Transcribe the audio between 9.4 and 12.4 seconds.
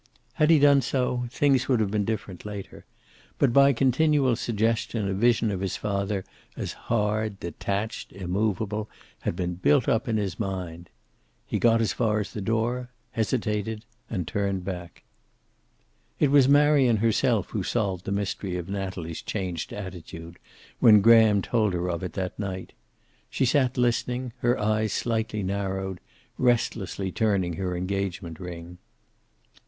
built up in his mind. He got as far as